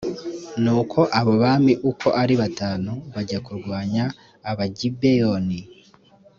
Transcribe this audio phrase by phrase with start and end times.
[0.63, 4.03] ni uko abo bami uko ari batanu bajya kurwanya
[4.49, 5.59] abagibeyoni